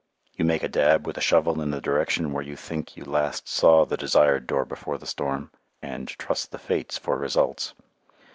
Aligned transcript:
You 0.35 0.45
make 0.45 0.63
a 0.63 0.67
dab 0.67 1.05
with 1.05 1.19
a 1.19 1.21
shovel 1.21 1.61
in 1.61 1.69
the 1.69 1.79
direction 1.79 2.31
where 2.33 2.41
you 2.41 2.55
think 2.55 2.97
you 2.97 3.05
last 3.05 3.47
saw 3.47 3.85
the 3.85 3.97
desired 3.97 4.47
door 4.47 4.65
before 4.65 4.97
the 4.97 5.05
storm, 5.05 5.51
and 5.79 6.07
trust 6.07 6.49
the 6.49 6.57
fates 6.57 6.97
for 6.97 7.19
results. 7.19 7.75